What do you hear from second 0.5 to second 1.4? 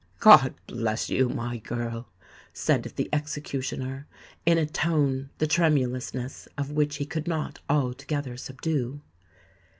bless you,